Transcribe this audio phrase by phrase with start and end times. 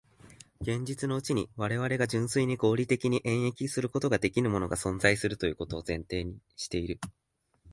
[0.61, 6.27] 現実のうちに我々が純粋に合理的に演繹することのできぬものが存在するということを前提
[6.57, 6.99] している。